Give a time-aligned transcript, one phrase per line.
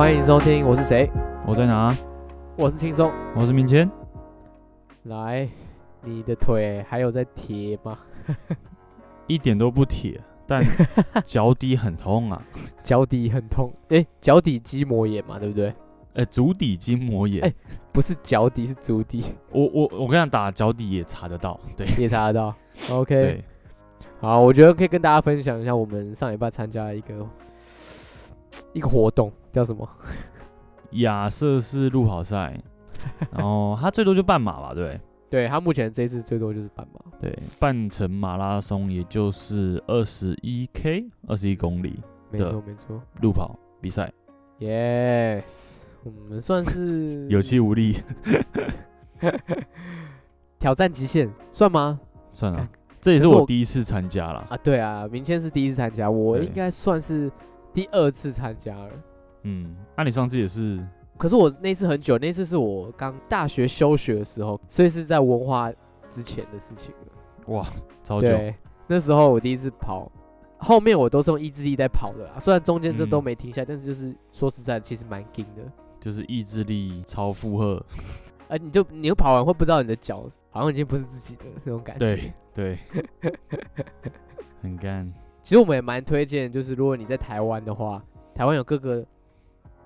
[0.00, 1.10] 欢迎收听，我是谁？
[1.46, 1.94] 我在哪？
[2.56, 3.86] 我是轻松，我是明谦。
[5.02, 5.46] 来，
[6.02, 7.98] 你的腿还有在铁吗？
[9.28, 10.64] 一点都不铁，但
[11.22, 12.42] 脚底很痛啊！
[12.82, 15.70] 脚底很痛，哎，脚底筋膜炎嘛，对不对？
[16.14, 17.52] 哎，足底筋膜炎，哎，
[17.92, 19.22] 不是脚底，是足底。
[19.52, 22.54] 我我我跟你打脚底也查得到，对，也查得到。
[22.90, 23.44] OK，对
[24.18, 27.28] 好，我觉得可以跟大家分享一下，我们上礼拜参加一个。
[28.72, 29.88] 一个活动叫什么？
[30.92, 32.60] 亚瑟士路跑赛，
[33.30, 35.00] 然后他最多就半马吧，对，
[35.30, 42.00] 对他目前这一次最多就是半马，对，半程马拉松也就是二十一 K，二十一公里，
[42.32, 44.12] 没错没错，路跑比赛
[44.58, 48.02] ，Yes，我们算是 有气无力，
[50.58, 52.00] 挑战极限算吗？
[52.34, 52.68] 算了，
[53.00, 57.30] 这也是我第一次参加了啊，对啊，明天是第一次参加，我应该算是。
[57.72, 58.90] 第二次参加了，
[59.42, 60.84] 嗯，那、啊、你上次也是？
[61.16, 65.70] 可是我那次很久，那次是我刚大学休学的时候，所以是在文化
[66.08, 67.52] 之前的事情了。
[67.54, 67.66] 哇，
[68.02, 68.28] 超久！
[68.28, 68.54] 对，
[68.86, 70.10] 那时候我第一次跑，
[70.56, 75.62] 后面我都是用意志力在跑的啦，虽然中间这都没停下，嗯、但是就是说实在，其实蛮紧的，
[76.00, 77.84] 就是意志力超负荷。
[78.48, 82.78] 哎、 呃，你就你又跑完会不知道你的脚好像已经不是自己的那种感觉，对对，
[83.20, 83.34] 对
[84.62, 85.12] 很干。
[85.42, 88.02] 其实我们也蛮推荐，就是如果你在台湾的话，
[88.34, 89.04] 台湾有各个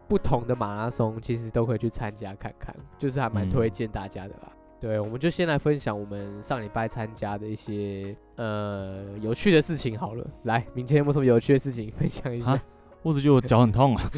[0.08, 4.42] 不同的马拉松，其实都可以去参加看看，就是还蛮推荐大家的啦。
[4.44, 10.26] 嗯、对，我们就先来分享我们上礼拜参加的一些呃有趣的事情好了。
[10.42, 12.60] 来，明天有什么有趣的事情分享一下？
[13.02, 14.10] 我只觉得我脚很痛啊，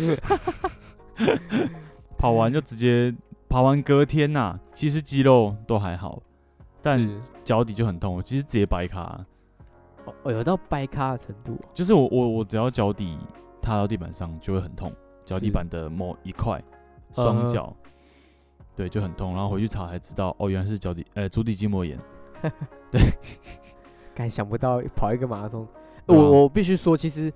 [2.16, 3.14] 跑完就直接
[3.48, 6.22] 跑完隔天呐、啊，其实肌肉都还好，
[6.82, 7.08] 但
[7.44, 9.24] 脚底就很痛，我其实直接白卡。
[10.22, 13.18] 哦，有到掰咖的程度，就是我我我只要脚底
[13.60, 14.92] 踏到地板上就会很痛，
[15.24, 16.62] 脚底板的某一块，
[17.12, 17.74] 双脚，
[18.74, 19.32] 对，就很痛。
[19.34, 21.98] 然后回去查才知道，哦，原来是脚底，呃，足底筋膜炎。
[22.90, 23.00] 对，
[24.14, 25.66] 敢想不到跑一个马拉松，
[26.06, 27.32] 我我必须说，其实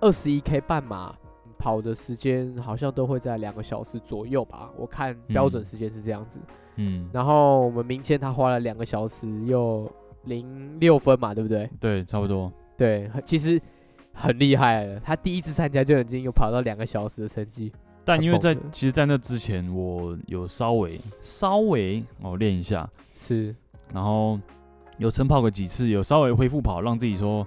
[0.00, 1.14] 二十一 K 半马
[1.58, 6.40] 跑的时间好像都会在两个小时左右吧，我看标准时间是这样子。
[6.76, 9.90] 嗯，然后我们明天他花了两个小时又。
[10.24, 11.68] 零六分嘛，对不对？
[11.80, 12.52] 对，差不多。
[12.76, 13.60] 对，其实
[14.12, 15.00] 很厉害了。
[15.00, 17.72] 他第一次参加就已经有跑到两个小时的成绩。
[18.04, 23.54] 但因为在其实，在那之前我有稍微稍微哦练一下，是，
[23.92, 24.40] 然后
[24.96, 27.46] 有晨跑个几次，有稍微恢复跑，让自己说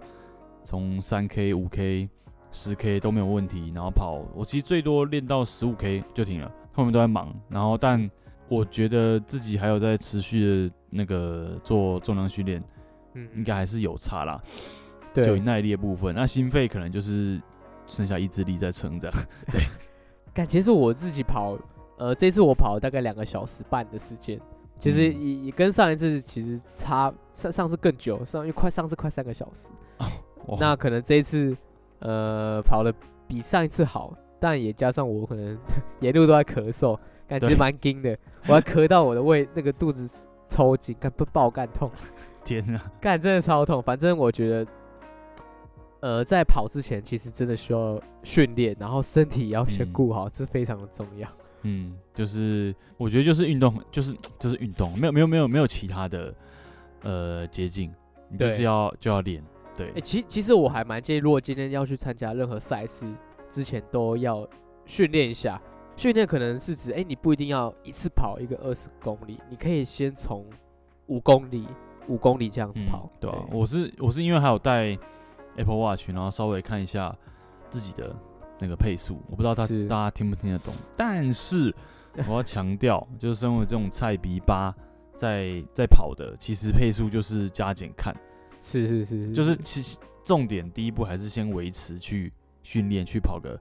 [0.64, 2.08] 从三 K、五 K、
[2.52, 3.72] 十 K 都没有问题。
[3.74, 7.34] 然后跑，我其实最多练到十五 K 就停了，后面都在忙。
[7.50, 8.10] 然后，但
[8.48, 10.76] 我觉得自己还有在持续的。
[10.96, 12.64] 那个做重量训练，
[13.16, 14.40] 嗯，应该还是有差啦，
[15.12, 16.14] 对，就耐力的部分。
[16.14, 17.42] 那心肺可能就是
[17.88, 19.12] 剩下意志力在撑着。
[19.52, 19.64] 对，
[20.36, 21.58] 感其实我自己跑，
[21.98, 24.40] 呃，这次我跑了大概两个小时半的时间，
[24.78, 29.70] 其实也也跟上一次其实差上上次更久，上快上次快三个小时。
[30.46, 31.58] 哦，那可能这一次
[32.02, 32.94] 呃跑的
[33.28, 35.58] 比上一次好，但也加上我可能
[36.02, 36.96] 沿路都在咳嗽，
[37.28, 38.18] 感觉蛮惊的，
[38.48, 40.28] 我还咳到我的胃那个肚子。
[40.50, 41.90] 抽筋，干不爆干痛，
[42.46, 43.82] 天哪，干真的超痛。
[43.82, 44.68] 反正我觉得，
[46.02, 51.28] 呃，在跑之前，其实真的需要训练，然后身体也要先顾好，嗯、这非常的重要。
[51.64, 56.36] 嗯，就是我觉得就是运动，就是就是运动，没有没有没有没有其他的
[57.02, 57.92] 呃捷径，
[58.30, 59.44] 你就是要就要练。
[59.76, 63.12] 对，哎、欸，其其实我还蛮建议，如果今天要去参加任何赛事
[63.50, 64.48] 之前，都要
[64.86, 65.60] 训练一下。
[65.96, 70.46] 训练可能是指，哎、欸，你不一定要一次跑一个二十公里，你可以先从
[71.08, 71.68] 五公里、
[72.08, 73.10] 五公里这样子跑。
[73.14, 74.98] 嗯、对、我是我是因为还有带
[75.56, 77.16] Apple Watch，然后稍微看一下
[77.70, 78.16] 自己的
[78.60, 80.74] 那个配速，我不知道大是大家听不听得懂。
[80.98, 81.74] 但是
[82.28, 84.76] 我要强调，就是身为这种菜逼吧
[85.16, 88.16] 在在跑的，其实配速就是加减看。
[88.62, 92.34] 是是是，是，就是其实重点第一步还是先维持去
[92.64, 93.60] 训练，去跑个。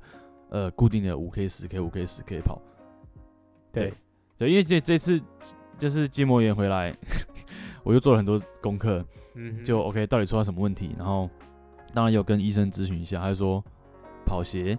[0.53, 2.61] 呃，固定的五 K、十 K、五 K、十 K 跑，
[3.73, 3.91] 对，
[4.37, 5.19] 对，因为这这次
[5.79, 6.95] 就是筋膜炎回来，
[7.83, 9.03] 我又做了很多功课，
[9.33, 10.95] 嗯，就 OK，到底出了什么问题？
[10.99, 11.27] 然后
[11.95, 13.65] 当然有跟医生咨询一下，他就说
[14.27, 14.79] 跑鞋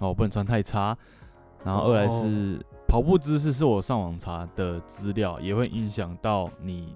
[0.00, 0.94] 哦不能穿太差，
[1.64, 6.94] 然后二来是跑步姿势是我上网查的资料，也会影响到你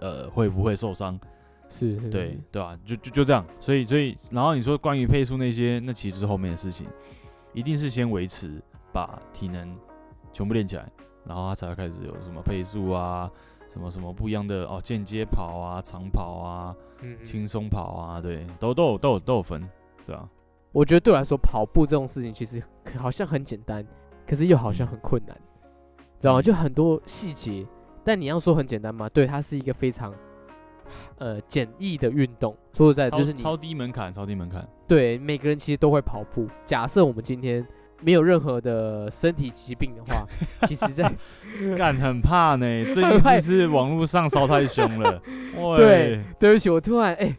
[0.00, 1.20] 呃会不会受伤，
[1.68, 2.74] 是，对对吧？
[2.86, 6.88] 就就就这样，所以所以然后你说关于配速那些，那其实是后面的事情。
[7.52, 8.62] 一定是先维持，
[8.92, 9.76] 把体能
[10.32, 10.90] 全部练起来，
[11.24, 13.30] 然后他才会开始有什么配速啊，
[13.68, 16.74] 什么什么不一样的哦，间接跑啊，长跑啊，
[17.24, 19.68] 轻松、嗯嗯、跑啊，对，都都有都有都有分，
[20.06, 20.28] 对啊。
[20.72, 22.62] 我觉得对我来说，跑步这种事情其实
[22.96, 23.84] 好像很简单，
[24.26, 25.36] 可是又好像很困难，
[26.18, 26.42] 知道吗？
[26.42, 27.66] 就很多细节。
[28.04, 29.08] 但你要说很简单吗？
[29.08, 30.14] 对，它是一个非常
[31.18, 32.56] 呃简易的运动。
[32.72, 34.66] 说实在，就是你超低门槛，超低门槛。
[34.86, 36.46] 对，每个人其实都会跑步。
[36.64, 37.66] 假设我们今天
[38.02, 40.26] 没有任何的身体疾病的话，
[40.66, 41.12] 其实在
[41.76, 42.66] 干很怕呢。
[42.92, 45.20] 最近是不是网络上烧太凶了？
[45.76, 47.26] 对，对不起，我突然哎。
[47.26, 47.36] 欸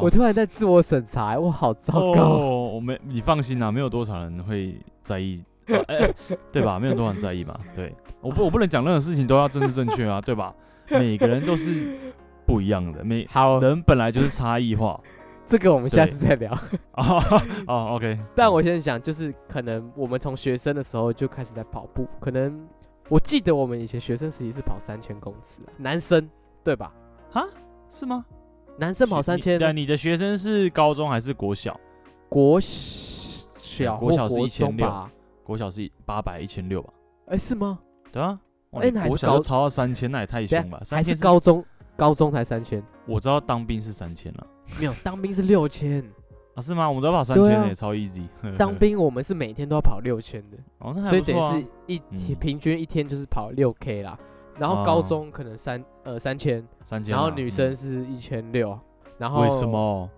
[0.00, 2.20] 我突然在自我审查，我好糟糕。
[2.20, 4.74] 哦，我没，你放心啊，没有多少人会
[5.04, 6.12] 在意，啊欸、
[6.50, 6.80] 对吧？
[6.80, 7.56] 没有多少人在意吧？
[7.76, 10.52] 对，我不，我不能讲任何事情都要政治正确啊，对吧？
[10.90, 11.96] 每个人都是
[12.48, 14.98] 不一样的，每好人本来就是差异化。
[15.44, 16.52] 这个我们下次再聊。
[16.92, 17.22] 哦，
[17.68, 18.18] 哦，OK。
[18.34, 22.66] 但我先想，就是可能我们从学生的时候就开始在跑步，可能
[23.08, 26.28] 我记得我们以前学生时期是跑三千公尺，男生
[26.64, 26.92] 对吧？
[27.32, 27.44] 啊，
[27.88, 28.24] 是吗？
[28.78, 31.78] 男生跑三千，对，你的学生是高中还是国小？
[32.28, 35.08] 国小，国小是一千六，
[35.42, 36.92] 国小是八百一千六吧？
[37.28, 37.78] 哎，是吗？
[38.12, 38.38] 对啊，
[38.72, 40.82] 哎，国小就超到三千，那也太凶了。
[40.90, 41.64] 还是高中，
[41.98, 42.80] 高中才三千。
[43.06, 44.46] 我知道当兵是三千了，
[44.78, 46.02] 没有当兵是六千
[46.54, 46.62] 啊？
[46.62, 46.88] 是吗？
[46.88, 48.22] 我们都要跑三千也超 easy。
[48.56, 54.16] 当兵我们是每天都要跑六千的， 哦，那所以等于是一天平均一天就是跑六 K 啦。
[54.56, 58.78] 然后高中可能三呃三千，三千，然后女生是一千六，
[59.18, 60.08] 然后为什么？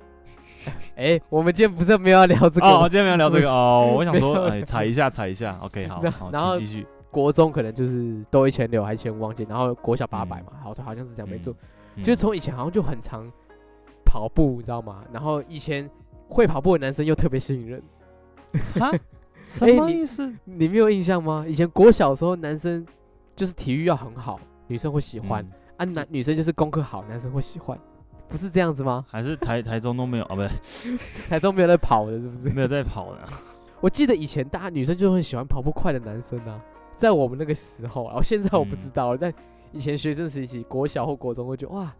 [0.97, 2.67] 哎，我们今天不是没有要聊这个？
[2.67, 3.95] 哦，今天没有聊这个哦。
[3.97, 6.87] 我想说，哎，踩一下，踩一下，OK，好，好，然后继续。
[7.11, 9.47] 国中可能就是都一千六，还一千五忘记。
[9.49, 11.55] 然后国小八百嘛，好，好像是这样没错。
[11.99, 13.31] 就是从以前好像就很常
[14.05, 15.05] 跑步，你知道吗？
[15.13, 15.89] 然后以前
[16.29, 17.83] 会跑步的男生又特别吸引人。
[18.79, 18.91] 啊？
[19.43, 20.33] 什么意思？
[20.45, 21.45] 你没有印象吗？
[21.49, 22.87] 以前国小的时候男生。
[23.37, 25.49] 就是体育要很好，女生会喜欢、嗯、
[25.79, 25.95] 啊男。
[25.95, 27.79] 男女生就是功课好，男生会喜欢，
[28.29, 29.03] 不是这样子吗？
[29.09, 30.35] 还是台台中都没有啊？
[30.35, 30.51] 不对，
[31.31, 32.51] 台中没有在跑的，是不是？
[32.51, 33.21] 没有在跑的。
[33.81, 36.61] 我记得以前大家女生就很喜欢跑步快的男生啊，
[37.01, 39.17] 在我们那个时候，然后现在我不知道了。
[39.17, 39.35] 嗯、但
[39.73, 41.91] 以前学生时期，国小或国中会觉得哇，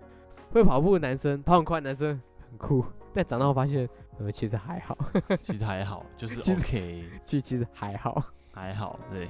[0.53, 2.21] 会跑步的男生跑很快的男生
[2.51, 2.85] 很酷。
[3.15, 3.89] 但长大后发现，
[4.19, 4.99] 呃，其实还好，
[5.41, 8.23] 其实还好，就是 OK，其实 其实还好。
[8.53, 9.27] 还好，对，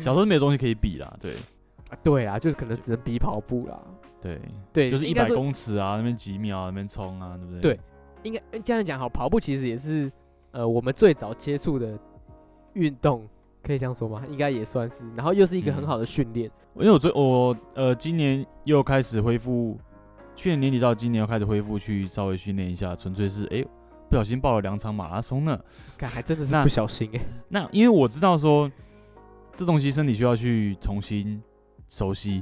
[0.00, 1.32] 小时候没有东西可以比啦，对，
[1.88, 3.80] 啊，对啊，就是可能只能比跑步啦，
[4.20, 4.38] 对，
[4.72, 7.60] 对，就是一百公尺啊，那边几秒啊那边冲啊，对不对？
[7.60, 7.80] 对，
[8.24, 10.10] 应该这样讲好，跑步其实也是
[10.50, 11.96] 呃我们最早接触的
[12.74, 13.26] 运动，
[13.66, 14.22] 可以这样说吗？
[14.30, 19.78] 应该也算是，然后又是一个很好的训练，因为我最我呃今年又开始恢复，
[20.36, 23.56] 去年年底到今年又开始恢复去稍微训练一下，纯粹是哎。
[23.56, 23.68] 欸
[24.08, 25.60] 不小心报了两场马拉松呢，
[25.98, 27.20] 看还真的是不小心哎。
[27.48, 28.70] 那因为我知道说
[29.56, 31.42] 这东西身体需要去重新
[31.88, 32.40] 熟悉，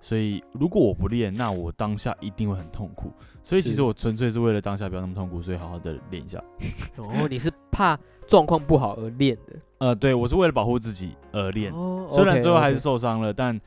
[0.00, 3.12] 所以如果我不练，那我当下一定会很痛苦。
[3.42, 6.42] 所以其实我纯粹是为了当下不要那么痛苦，所以好好的练一下。
[6.96, 7.98] 哦，你是怕
[8.28, 9.56] 状况不好而练的？
[9.78, 11.72] 呃，对，我是为了保护自己而练。
[11.72, 13.60] 哦，虽然最后还是受伤了，但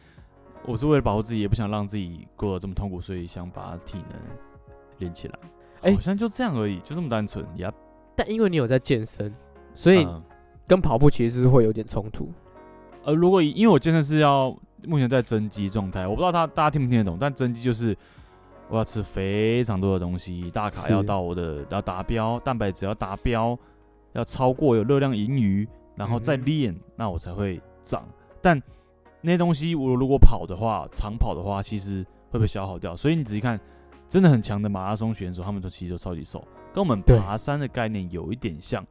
[0.65, 4.17] 我是为了保护自己，也不想让自己过得这么痛苦，所以想把体能
[4.99, 5.37] 练起来。
[5.81, 7.69] 哎，好像就这样而已，就这么单纯呀。
[8.15, 9.33] 但因为你有在健身，
[9.73, 10.07] 所以
[10.65, 12.31] 跟跑步其实是会有点冲突。
[13.03, 14.55] 呃，如果因为我健身是要
[14.87, 17.17] 目前在增肌状态，我不知道他大家听不听得懂。
[17.19, 17.95] 但增肌就是
[18.69, 23.57] 我要吃非常多的东西，大卡要到我的要达标，蛋白质要达标，
[24.15, 28.03] 要超过有热量盈余，然后再练，嗯、那我才会长。
[28.41, 28.59] 但
[29.21, 32.95] 那些东西我如果跑的话，长跑的话，其实会被消耗掉。
[32.95, 33.59] 所以你仔细看。
[34.07, 36.41] 真的很强的马拉松选手，他们都其实都超级瘦，
[36.71, 38.85] 跟我们爬山的概念有一点像。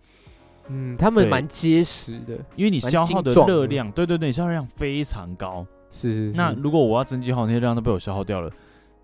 [0.67, 5.65] 嗯，他们蛮结实的，因为你消耗的热量，对对对，消耗量非常高。
[5.89, 6.37] 是，是，是。
[6.37, 8.51] 那如果我要增肌的话，那些量都被我消耗掉了，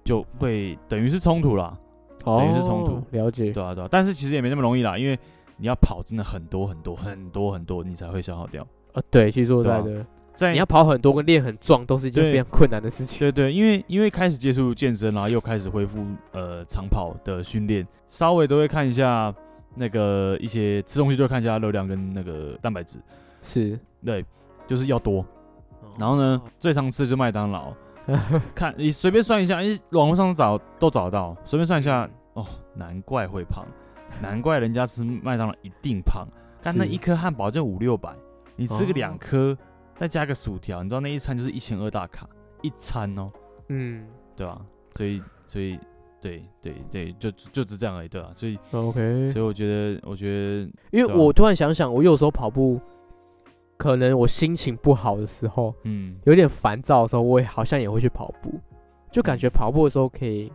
[0.05, 1.79] 就会等于是冲突啦。
[2.25, 3.00] 哦，等于是冲突。
[3.17, 3.53] 了解。
[3.53, 3.89] 对啊，对啊。
[3.89, 5.17] 但是其实也没那么容易啦，因为
[5.61, 8.67] 你要跑真的很多很多很多很多，你才会消耗掉。
[8.95, 10.07] 啊，对，其实说实在的。
[10.35, 13.19] 在你要跑很多跟练很壮都是一件非常困难的事情。
[13.19, 16.02] 对对，因为因为开始接触健身，然后又开始恢复
[16.33, 19.35] 呃长跑的训练，稍微都会看一下
[19.75, 22.99] 那个一些吃东西都会看一下热量跟那个蛋白质。
[23.43, 24.25] 是，对，
[24.67, 25.23] 就是要多。
[25.99, 27.75] 然后呢，最常吃的就是麦当劳。
[28.55, 33.67] 看你随便算一下，因为网络上找都找得到，随便算一下哦，难怪会胖，
[34.21, 36.26] 难怪人家吃麦当劳一定胖。
[36.62, 38.14] 但那一颗汉堡就五六百，
[38.57, 39.57] 你吃个两颗。
[39.97, 42.26] 再加个薯条，你知道那一餐就是一千二大卡
[42.62, 43.31] 一餐哦，
[43.69, 44.02] 嗯，
[44.35, 44.59] 对吧？
[44.97, 45.79] 所以，所以，
[46.23, 48.33] 对，对，对，就就只这样而已，对吧？
[48.35, 52.81] 所以，OK，所以我觉得，我觉得，因为我突然想想，我有时候跑步，
[53.76, 58.59] 可能我心情不好的时候，嗯，有点烦躁的时候，我也好像也会去跑步，
[59.12, 60.50] 就感觉跑步的时候可以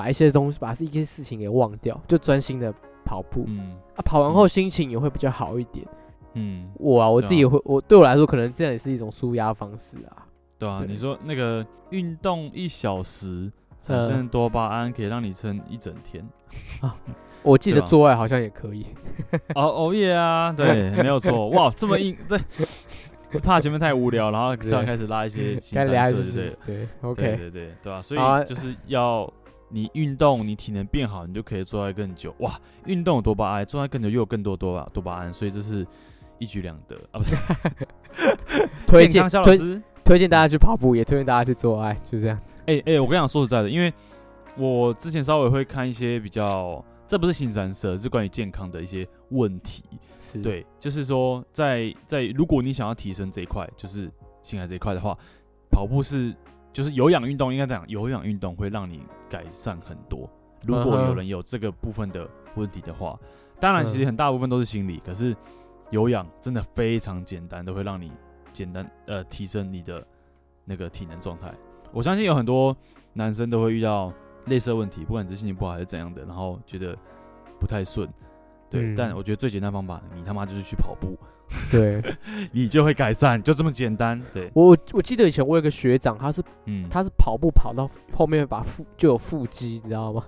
[0.00, 2.72] 把一些东西，把一些事情给忘掉，就专心的
[3.04, 5.86] 跑步，嗯啊，跑完后心情也会比较好一点。
[6.32, 10.24] 嗯，我啊，我自己会，我对我来说，可能这样也是一种舒压方式啊。
[10.58, 13.52] 对啊，对你说那个运动一小时
[13.82, 16.26] 产生多巴胺，可以让你撑一整天。
[17.42, 18.86] 我记得做爱好像也可以。
[19.54, 21.50] 哦熬夜啊，对，没有错。
[21.50, 22.38] 哇，这么硬，对，
[23.30, 28.00] 是怕前面太无聊，然后突然开始拉一些新三色，对对对，OK，对对对对吧？
[28.02, 29.30] 所以就是要
[29.70, 32.34] 你运动，你体能变好，你就可以做爱更久。
[32.40, 35.86] 哇，运动有多巴胺，做爱更久又有更多多巴多巴胺，所以这是
[36.38, 37.18] 一举两得啊！
[37.18, 37.36] 不是，
[38.86, 42.58] 推荐推推荐大家去跑步，也推荐大家去做爱，就这样子。
[42.66, 43.92] 哎哎，我跟你讲，说实在的，因为
[44.56, 46.84] 我之前稍微会看一些比较。
[47.06, 49.82] 这不是新三色，是关于健康的一些问题。
[50.20, 54.08] 是对，就是说在，在在如果你想要提升这一块，就是
[54.44, 55.18] 性爱这一块的话，
[55.72, 56.32] 跑步是
[56.72, 60.28] 就是有氧运动，应该这样，有氧运动会让你改善很多。
[60.64, 63.18] 如果有人有这个部分的问题的话，
[63.58, 65.36] 当然其实很大部分都是心理，可是
[65.90, 68.12] 有氧真的非常简单，都会让你
[68.52, 70.06] 简单呃提升你的
[70.64, 71.52] 那个体能状态。
[71.92, 72.76] 我相信有很多
[73.12, 74.12] 男生都会遇到。
[74.46, 76.96] 类似的问题，不管是心情不好还是怎样的，然后觉得
[77.60, 78.08] 不太顺，
[78.70, 78.80] 对。
[78.80, 81.14] 嗯、但我觉得最简单方法，你他妈就是去跑步，
[81.70, 82.02] 对，
[82.52, 84.20] 你就会改善，就这么简单。
[84.32, 90.24] 对，我我记得以前我有个学长，他是，嗯，他是跑步跑到后面把腹就有腹肌，你知道吗？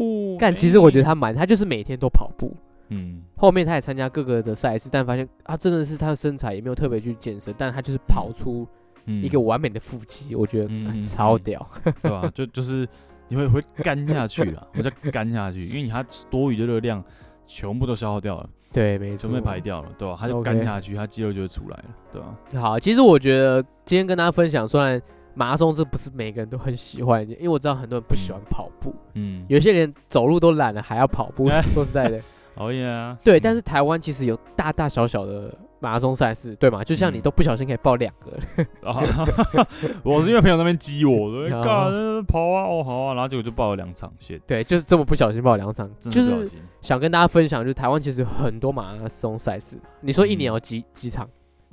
[0.00, 2.54] 哦，但其实我觉得他蛮，他就是每天都跑步，
[2.88, 8.66] 嗯，后面他也参加各个的赛事，但发现他真的是他的身材也没有特别去健身，但他就是跑出
[9.06, 11.64] 一个完美的腹肌，我觉得超屌，
[12.02, 12.30] 对吧？
[12.34, 12.86] 就就是。
[13.32, 17.00] 你会会干下去了，我叫干下去，因为你他多余的热量
[17.46, 20.16] 全部都消耗掉了，对，没错，准备排掉了，对吧？
[20.18, 22.36] 他就干下去，他肌肉就会出来了，对吧？
[22.60, 25.00] 好，其实我觉得今天跟大家分享，虽然
[25.34, 32.20] 马拉松是不是每个人都很喜欢，因为我知道很多人不喜欢跑步，嗯，有些人走路都懒了，还要跑步，说实在的，
[32.60, 35.52] 哦耶，对，但是台湾其实有大大小小的。
[35.82, 36.84] 马拉松赛事对吗？
[36.84, 38.66] 就像你都不小心可以报两个
[40.04, 44.38] 我是因为朋友那边激我，说干跑啊，哦好啊，然后结果就报了两场线。
[44.46, 46.50] 对，就是这么不小心报两场，就是
[46.82, 49.80] 想跟大家分享，就是台湾其实有很多马拉松赛事。
[50.02, 51.26] 你说一年有几几场？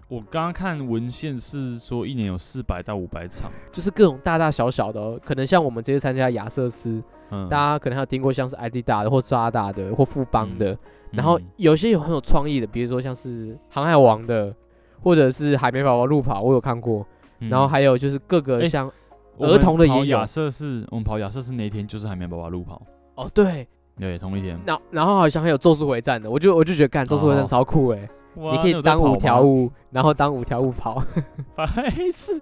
[0.07, 10.77] 我刚刚看文献是说一年有四百到五百场，就是各种大大小小的，可能像我们这次参加亚瑟斯，大家可能还有听过像是 ID 大的或扎大的或富邦的。
[11.11, 14.53] 然后有些有很有创意的，比如说像是航海王的，
[15.01, 17.05] 或者是海绵宝宝路跑，我有看过。
[17.39, 18.91] 嗯、然后还有就是各个像
[19.37, 20.17] 儿童的也有。
[20.17, 22.81] 亚瑟是，我们跑亚瑟是那一天就是海绵宝宝路跑。
[23.15, 23.67] 哦，对，
[23.97, 24.59] 对，同一天。
[24.65, 31.01] 然然后好像还有咒术回战的，我就我就觉得干咒术回战超酷哎，哦、你可以当五条悟，然后当五条悟跑。
[31.55, 31.65] 白
[32.13, 32.41] 痴，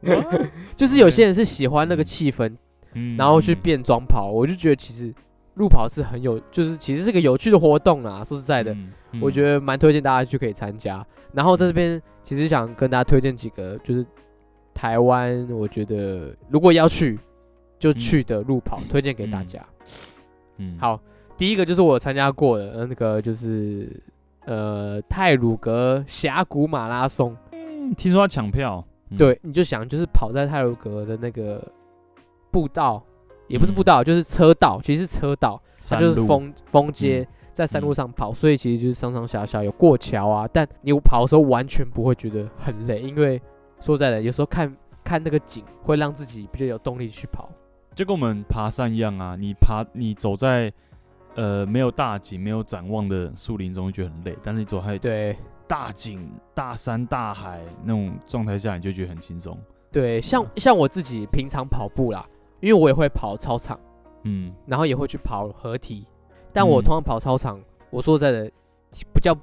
[0.74, 2.56] 就是有些人是喜欢那个气氛，
[2.94, 5.12] 嗯、然后去变装跑，我就觉得其实。
[5.56, 8.24] 路跑是很有，就是其实是个有趣的活动啊。
[8.24, 11.06] 说实在的，嗯嗯、我觉得蛮推荐大家去可以参加。
[11.34, 14.02] 然后在这边其实想跟大家推荐几个，就是
[14.72, 17.18] 台湾我觉得如果要去
[17.78, 19.62] 就去的路跑，嗯、推荐给大家。
[20.56, 20.98] 嗯，好，
[21.36, 23.94] 第一个就是我参加过的那个就是
[24.46, 27.36] 呃泰鲁格峡谷马拉松。
[27.52, 28.82] 嗯，听说要抢票。
[29.10, 31.62] 嗯、对，你就想就是跑在泰鲁格的那个
[32.52, 33.02] 步道。
[33.48, 40.48] 也不是步道，就是车道，其实是车道，它就是封封街，在山路上跑，所以其实就是上上下下有过桥啊。
[40.50, 43.38] 但你跑的时候完全不会觉得很累，因为
[43.78, 47.50] 说实在的，有时候看看那个景，会让自己比较有动力去跑。
[47.94, 50.72] 就跟我们爬山一样啊，你爬你走在
[51.34, 59.58] 呃没有大景、没有展望的树林中，会觉得很累；但是你走在对大景、大山、大海那种状态下，你就觉得很轻松。
[59.90, 62.26] 对，像像我自己平常跑步啦。
[62.62, 63.78] 因为我也会跑操场，
[64.22, 66.06] 嗯，然后也会去跑合体，
[66.52, 68.48] 但我通常跑操场，我说实在的，
[69.12, 69.36] 比较，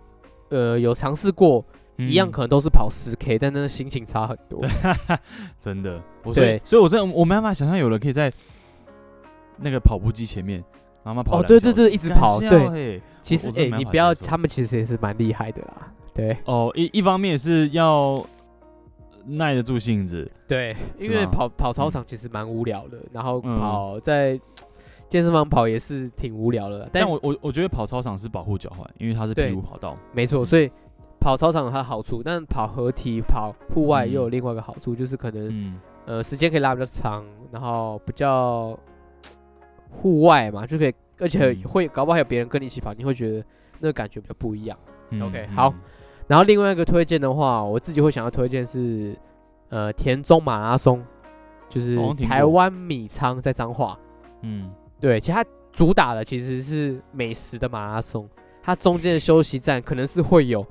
[0.47, 1.63] 呃，有尝试过，
[1.97, 4.63] 一样可能都是跑十 K，但那个心情差很多，
[5.59, 6.01] 真的，
[6.33, 8.31] 对，所以我真的我没办法想象有人可以在
[9.57, 10.63] 那个跑步机前面，
[11.03, 18.25] 然后跑，哦，对对对，一直跑，对，其实哎，你不要，他们其实也是蛮厉害的啦，对，哦，一一方面是要。
[19.37, 24.39] 耐得住性子，对，因为跑跑操场其实蛮无聊的，然后跑在
[25.07, 26.89] 健身房跑也是挺无聊的。
[26.91, 30.45] 但我我我觉得跑操场是保护脚踝，因为它是平路跑道，没错。
[30.45, 30.69] 所以
[31.19, 38.77] 跑操场有它的好处，但跑合体跑户外又有另外一个好处，就是可能呃时间可以拉比较长，然后比较
[39.89, 43.43] 户外嘛，就可以，而且会搞不好还有别人跟你一起跑，你会觉得
[43.79, 44.77] 那个感觉比较不一样。
[45.21, 45.73] OK，好。
[46.29, 49.17] 然后另外一个推荐的话，我自己会想要推荐是，
[49.69, 51.03] 呃，田中马拉松，
[51.67, 53.97] 就是台湾米仓在彰化。
[54.43, 55.43] 嗯，对，其实它
[55.73, 58.29] 主打的其实是美食的马拉松，
[58.61, 60.63] 它中间的休息站可能是会有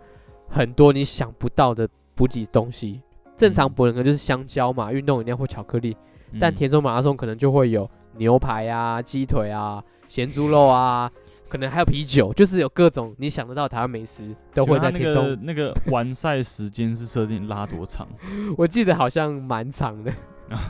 [0.48, 3.02] 很多你想不到的补给东西。
[3.36, 5.96] 正常补可能就是香蕉嘛，运动饮料或巧克力，
[6.30, 11.10] 嗯、但田中马拉松可能就会有牛排啊、鸡腿啊、咸猪肉啊，
[11.48, 15.36] 可能还有啤酒，就是有各种你想得到台湾美食都会在田中。
[15.42, 18.06] 那个完赛时间是设定拉多长？
[18.56, 20.12] 我记得好像蛮长的，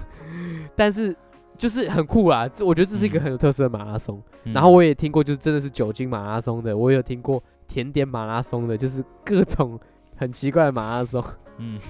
[0.74, 1.14] 但是。
[1.56, 2.46] 就是很酷啊！
[2.46, 4.22] 这我觉得这是一个很有特色的马拉松。
[4.44, 9.76] 嗯、然后我也听过，就是真的是酒精马拉松的，我也有听过甜点马拉松的，就是各种
[10.14, 11.20] 很奇怪的马拉松。
[11.56, 11.80] 嗯，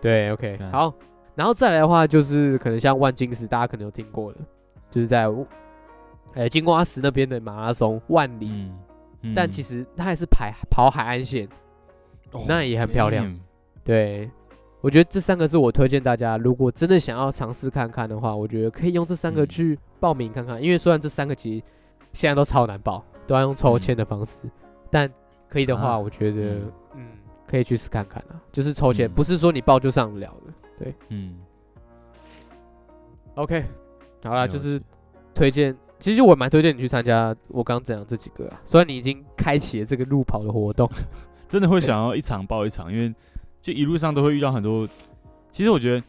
[0.00, 0.94] 对，OK，好。
[1.34, 4.38] 然后再来的话，就是可能像万金石，大家可能有听过的，
[4.92, 5.26] 就是在
[6.34, 8.48] 呃金瓜石那边的马拉松万里。
[8.48, 8.78] 嗯
[9.22, 11.48] 嗯、但其实它还是排跑海岸线，
[12.32, 13.26] 哦、那也很漂亮。
[13.26, 13.40] 嗯、
[13.82, 14.30] 对。
[14.82, 20.62] 我觉得这三个是我推荐大家，如果真的想要尝试看看的话，我觉得可以用这三个去报名看看。
[20.62, 21.64] 因为虽然这三个其实
[22.12, 24.48] 现在都超难报，都要用抽签的方式，
[24.90, 25.10] 但
[25.48, 26.60] 可以的话，我觉得
[26.94, 27.08] 嗯，
[27.48, 28.40] 可以去试看看啊。
[28.52, 30.52] 就是抽签，不是说你报就上得了的。
[30.78, 31.36] 对，嗯。
[33.34, 33.64] OK，
[34.22, 34.80] 好啦，就是
[35.34, 38.60] 推荐，其实我蛮推荐你去参加我刚刚讲这几个啊。
[38.64, 40.90] 虽然你已经开启了这个路跑的活动，
[41.48, 43.14] 真的会想要一场爆一场，因为。
[43.62, 44.88] 就一路上都会遇到很多，
[45.50, 46.06] 其实我觉得，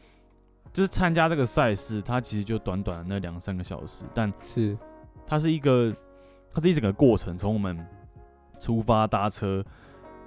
[0.71, 4.77] 就是参加这个赛事，它其实就短短的那两三个小时，但是
[5.25, 5.91] 它是一个，
[6.53, 7.83] 它是一整个过程，从我们
[8.59, 9.65] 出发搭车，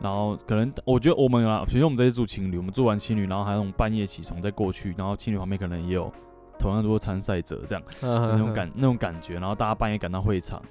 [0.00, 6.12] 然后可能我觉得我们啊，比如说我们这些住情侣，我们住完情侣，然后还有那种半夜起床再过去，然后情侣旁边可能也有
[6.61, 10.62] 同样多参赛者这样， 那种感那种感觉，然后大家半夜赶到会场，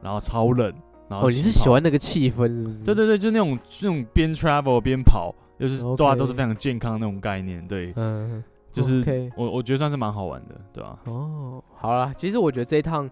[0.00, 0.72] 然后超冷，
[1.08, 2.84] 然后哦，你是喜欢那个气氛是不是？
[2.84, 5.34] 对对对，就那种那种边 travel 边跑。
[5.58, 8.42] 就是大家都是非常健康的那种概念，对，嗯，
[8.72, 10.98] 就是我我觉得算是蛮好玩的，对吧？
[11.04, 13.08] 哦，好了，其实我觉得这一趟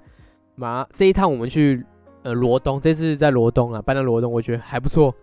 [0.56, 1.84] 马这一趟我们去
[2.24, 5.14] 呃罗东，这次在罗东啊，搬到罗东，我觉得还不错。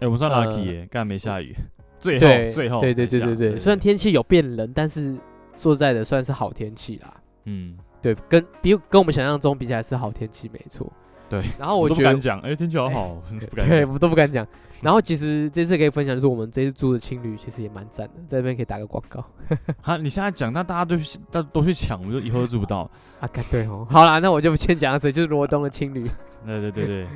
[0.00, 1.56] 哎，我们算 lucky 耶，刚才没下雨，
[1.98, 5.16] 最后最后对对对对对，虽然天气有变冷，但是
[5.60, 7.14] 说实在的算是好天气啦。
[7.44, 10.90] 嗯，对，跟比跟我们想象中比起来是好天气，没错。
[11.28, 13.22] 对，然后我觉得讲，哎，天气好好，
[13.54, 14.46] 对，我都不敢讲。
[14.80, 19.22] 然后其实这次可以分享，就是我们这次住的青旅其实也蛮赞的，在这边可以打个广告。
[19.82, 22.90] 好，你现在讲，那大家都去，大都去抢，我就以后都住不到。
[23.20, 23.86] 啊，对哦。
[23.90, 26.10] 好啦，那我就先讲到这，就是罗东的青旅。
[26.46, 27.06] 对对对对。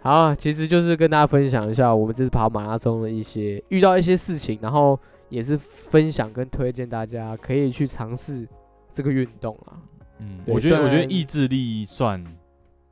[0.00, 4.98] 好，其实就是跟大家分享一下我们这次跑马拉松的一些遇到一些事情，然后
[5.32, 8.46] 也是分享跟推荐大家可以去尝试
[8.92, 9.80] 这个运动啊。
[10.18, 12.22] 嗯，我觉得我觉得意志力算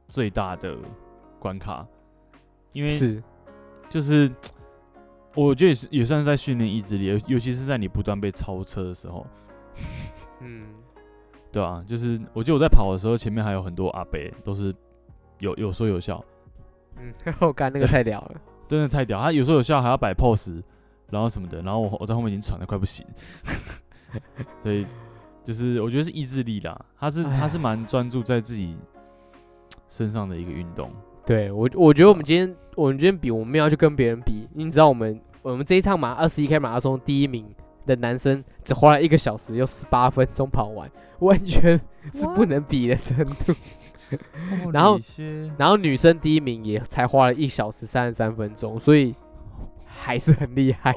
[0.07, 0.76] 最大的
[1.38, 1.87] 关卡，
[2.72, 3.22] 因为是。
[3.90, 4.31] 就是，
[5.35, 9.26] 我觉得也是也算是在训练意志力，尤尤其是在你不断被超车的时候，
[10.40, 10.64] 嗯，
[11.50, 14.72] 对啊，就是我觉得我在跑的时候，前面还有很多阿伯，都是
[15.40, 16.24] 有有说有笑，
[16.96, 20.62] 嗯， 我干那个太屌了，真的太屌，他有说有笑，还要摆 pose，
[21.11, 23.07] 然后什么的，然后我我在后面已经喘得快不行，
[24.62, 24.87] 所以
[25.44, 28.77] 就是我觉得是意志力啦，他是他是蛮专注在自己
[29.88, 30.90] 身上的一个运动。
[31.27, 34.49] 对我，我觉得我们今天，我们今天比，我们要去跟别人比。
[34.53, 37.46] 你知道，我们我们这一趟马二十一 K 马拉松第一名
[37.87, 41.81] 的男生，只花了一个小时又十八分钟跑完，完全
[42.12, 43.55] 是不能比的程度。
[44.73, 44.99] 然后，
[45.57, 49.14] 然后女生第一名也才花了一小时三十三分钟，所以
[49.92, 50.94] 还是很厉害。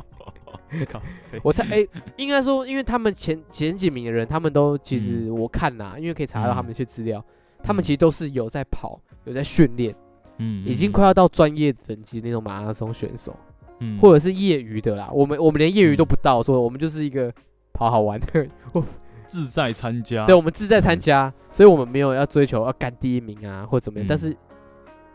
[1.44, 7.24] 我猜，哎，应该说，因为他们前前几名的人，他们都其实我看呐，因为可以查到他们一些资料，
[7.62, 9.96] 他们其实都是有在跑，有在训练。
[10.38, 13.38] 嗯，已经快要到专业等级那种马拉松选手，
[13.80, 15.10] 嗯，或者是业余的啦。
[15.14, 17.32] 我们我们连业余都不到，说我们就是一个
[17.72, 18.84] 跑好玩的，我
[19.28, 20.26] 自在参加。
[20.26, 24.08] 对，我们自在参加，所以我们没有要追求要干第一名啊，或怎么样。
[24.10, 24.36] 但是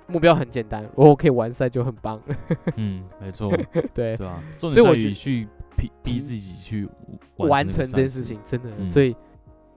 [0.09, 2.21] 目标很简单，我可以完赛就很棒。
[2.77, 3.51] 嗯，没错，
[3.95, 4.43] 对对啊。
[4.57, 6.89] 所以我去逼逼自己去
[7.37, 8.85] 完成这件事情，真的。
[8.85, 9.15] 所以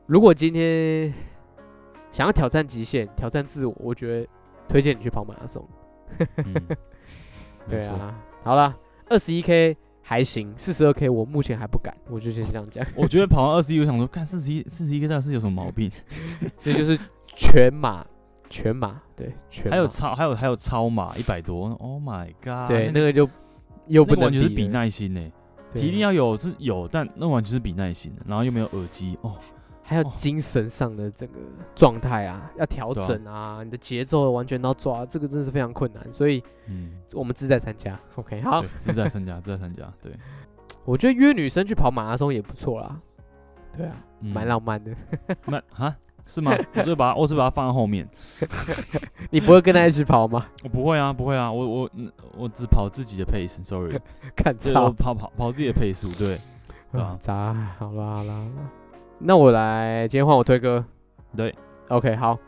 [0.08, 1.14] 如果今天
[2.10, 4.28] 想要挑战极限、挑战自我，我觉得。
[4.68, 5.68] 推荐你去跑马拉松，
[7.68, 8.74] 对啊，好了，
[9.10, 12.86] 二十一 K 还行，四十二 K 我目前还不敢，我就先这样讲。
[12.96, 15.92] 我觉得跑完二十一，我想说，看四十一，四十一 K 到底是有什么毛病？
[16.64, 16.98] 那就是
[17.36, 18.06] 全马，
[18.52, 22.68] 全马，对，全马还有超，还有还有超马一百多，Oh my god！
[22.68, 23.28] 对，那个就
[23.88, 25.32] 又不能完全是比耐心呢，
[25.72, 29.36] 体力要有是有，但那完全是比耐心的，然后又没有耳机哦。
[29.84, 31.34] 还有精神上的这个
[31.76, 36.14] 状态啊，要调整啊，你的节奏完全都要抓，这个真的是非常困难。
[36.14, 39.92] 所以，嗯，我们自在参加，OK，好，自在参加， 自在参加。
[40.02, 40.14] 对，
[40.86, 42.98] 我觉得约女生去跑马拉松也不错啦。
[43.76, 44.96] 对啊，蛮浪漫的。
[45.46, 45.98] 那啊，
[46.32, 46.56] 是吗？
[46.76, 48.08] 我就把它，我只把它放在后面。
[49.32, 50.48] 你不会跟他一起跑吗？
[50.64, 51.90] 我不会啊，不会啊，我我
[52.38, 54.00] 我只跑自己的 pace，sorry，
[54.36, 56.40] 看这我跑跑跑自己的配速，对，
[56.94, 57.54] 啊，咋？
[57.78, 58.48] 好啦好啦，
[59.20, 60.84] 那我来，今天换我推歌，
[61.36, 61.54] 对
[61.90, 62.40] ，OK，好。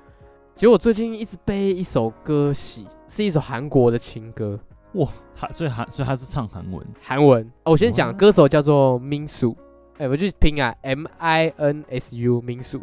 [0.56, 4.58] 其实我最近一直被一首歌洗，是一首韩国的情歌，
[4.94, 7.44] 哇，韩所以韩所以他是唱韩文，韩文。
[7.64, 9.56] 哦，我先讲歌手叫做 Minsu，
[9.98, 12.82] 哎，我就拼啊，M I N S U Minsu，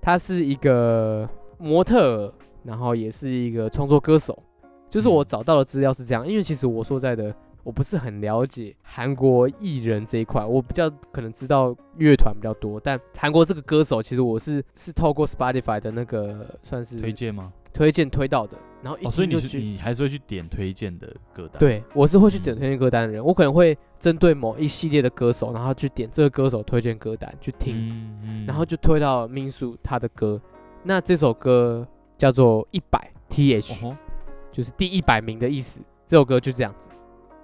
[0.00, 2.32] 他是一个模特，
[2.64, 4.42] 然后也是一个创作歌手。
[4.88, 7.34] 就是我找到的资料是这样，因为其实我说在的。
[7.64, 17.52] 我不是很了解韩国艺人这一块，我比较可能知道乐团比较多，但韩国这个歌手，其实我是是透过 Spotify 的那个算是推荐吗？
[17.74, 21.58] 推荐推到的，然后一、哦、所以你是你还是会去点推荐的歌单？
[21.58, 30.40] 对，我是会去点推荐歌单的人，嗯、我可能会针对某一系列的歌手，然后去点这个歌手推荐歌单去听，嗯嗯、然后就推到 Minsu 他的歌，
[30.82, 31.86] 那这首歌
[32.16, 33.96] 叫做一百 TH，、哦、
[34.52, 36.88] 就是第一百名的意思，这首歌就这样子。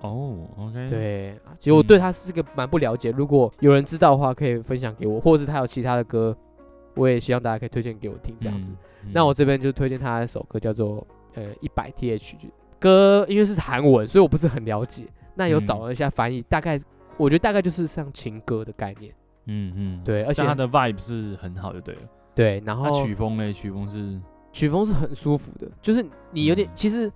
[0.01, 6.37] 哦、oh，OK，对，其实我对他是个蛮不了解，嗯、如果有人知道的话，可以分享给我，或者是他有其他的歌，
[6.95, 8.75] 我也希望大家可以推荐给我听，这样子。
[9.13, 12.35] 那我这边就推荐他一首歌，叫做呃一百 TH
[12.79, 15.05] 歌，因为是韩文，所以我不是很了解。
[15.35, 16.81] 那有找了一下翻译，嗯、大概
[17.17, 19.13] 我觉得大概就是像情歌的概念。
[19.47, 22.01] 嗯嗯，嗯对，而且它的 vibe 是很好就，对了。
[22.35, 23.53] 对，然后曲风呢？
[23.53, 24.21] 曲风是
[24.53, 27.11] 曲风是很舒服的，就是你有点、嗯、其实。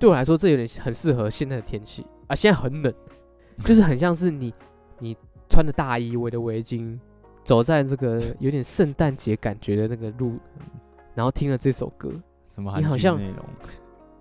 [0.00, 2.36] 对我来说，这有点很适合现在的天气啊！
[2.36, 2.94] 现在很冷，
[3.66, 4.54] 就是很像是你，
[5.00, 5.16] 你
[5.48, 6.96] 穿着大衣，围着围巾，
[7.42, 10.38] 走在这个有点圣诞节感觉的那个路，
[11.16, 12.12] 然后听了这首歌，
[12.58, 12.74] 什么？
[12.76, 13.16] 你好像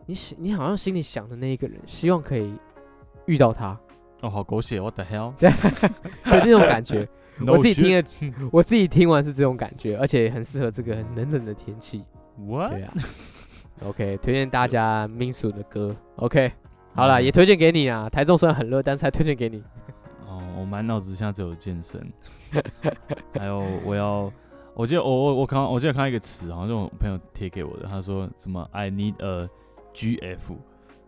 [0.06, 2.54] 你想，你好像心里想的那一个人，希望可以
[3.26, 3.78] 遇到他。
[4.22, 5.34] 哦，好狗血！What the hell？
[5.38, 5.50] 对，
[6.24, 7.08] 那种感觉，
[7.48, 12.04] 我自己听了，我自己听完是这种感觉，而且很适合这个很冷冷的天气。
[12.38, 12.72] What？
[12.72, 12.94] 对啊。
[13.84, 15.96] OK，推荐大家 Minsu 的歌。
[16.18, 16.52] OK，
[16.94, 18.10] 好了，嗯、也推荐给你啊。
[18.10, 19.64] 台中虽然很热，但是还推荐给你。
[20.28, 22.12] 哦，我满脑子现在只有健身，
[23.38, 24.32] 还有我要，
[24.78, 29.50] 我记得我我我看，我记得看到一个词，好像是我朋友贴给我的，他说什么 I need a
[29.92, 30.56] GF，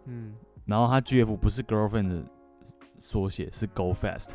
[0.05, 0.33] 嗯，
[0.65, 2.23] 然后他 GF 不是 girlfriend 的
[2.97, 4.29] 缩写，是 Go Fast，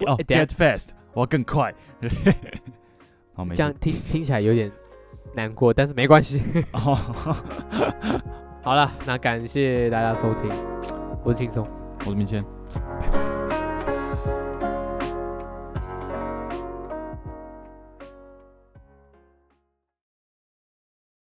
[0.06, 1.74] 哦 Get Fast，我要更快。
[3.32, 3.56] 好，没事。
[3.56, 4.70] 这样听听起来有点。
[5.34, 6.42] 难过，但是没关系。
[8.62, 10.50] 好了，那感谢大家收听，
[11.22, 11.66] 我是轻松，
[12.00, 12.44] 我是明谦。